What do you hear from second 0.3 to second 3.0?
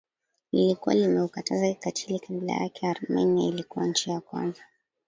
lilikuwa limeukataza kikatili Kabla yake